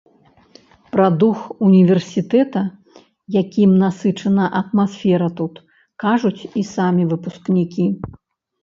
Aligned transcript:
Пра 0.95 1.03
дух 1.23 1.37
універсітэта, 1.67 2.63
якім 3.41 3.77
насычана 3.83 4.45
атмасфера 4.63 5.27
тут, 5.43 5.53
кажуць 6.07 6.37
і 6.49 6.61
самі 6.77 7.03
выпускнікі. 7.15 7.85